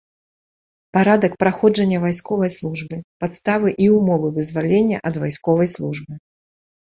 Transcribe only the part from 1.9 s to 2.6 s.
вайсковай